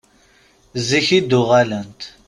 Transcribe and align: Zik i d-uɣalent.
Zik 0.87 1.07
i 1.17 1.19
d-uɣalent. 1.29 2.01